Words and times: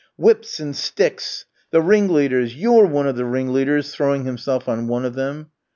Whips 0.17 0.59
and 0.59 0.75
sticks! 0.75 1.45
The 1.69 1.79
ringleaders? 1.79 2.55
You're 2.55 2.87
one 2.87 3.05
of 3.07 3.15
the 3.17 3.25
ringleaders!" 3.25 3.93
throwing 3.93 4.25
himself 4.25 4.67
on 4.67 4.87
one 4.87 5.05
of 5.05 5.13
them. 5.13 5.51